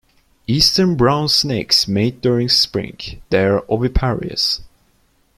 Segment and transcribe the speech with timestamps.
[0.47, 2.97] Eastern brown snakes mate during spring;
[3.29, 4.61] they are oviparous.